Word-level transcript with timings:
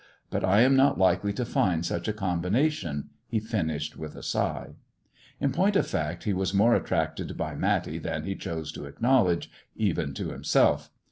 But 0.31 0.43
I 0.43 0.61
am 0.61 0.75
not 0.75 0.97
likely 0.97 1.31
to 1.33 1.45
find 1.45 1.85
such 1.85 2.07
a 2.07 2.11
combination/' 2.11 3.09
he 3.27 3.39
finished, 3.39 3.97
with 3.97 4.15
a 4.15 4.23
sigh. 4.23 4.73
In 5.39 5.51
point 5.51 5.75
of 5.75 5.85
fact, 5.85 6.23
he 6.23 6.33
was 6.33 6.55
more 6.55 6.73
attracted 6.73 7.37
by 7.37 7.53
Matty 7.53 7.99
than 7.99 8.23
he 8.23 8.33
chose 8.35 8.71
to 8.71 8.85
acknowledge, 8.85 9.51
even 9.75 10.15
to 10.15 10.29
himself. 10.29 10.89